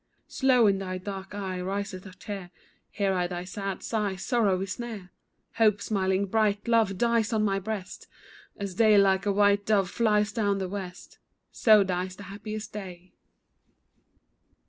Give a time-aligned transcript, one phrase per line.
[0.27, 2.49] Slow in thy dark eye riseth a tear,
[2.89, 5.11] Hear I thy sad sigh, Sorrow is near;
[5.57, 8.07] Hope smiling bright, love, dies on my breast,
[8.57, 11.19] As day like a white dove flies down the west;
[11.51, 13.13] So dies the happiest day.